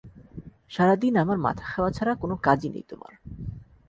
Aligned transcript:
সারাদিন 0.71 1.13
আমার 1.15 1.37
মাথা 1.37 1.65
খাওয়া 1.67 1.91
ছাড়া 1.91 2.13
কোনো 2.15 2.35
কাজই 2.45 2.69
নেই 2.69 2.85
তোমার। 2.91 3.13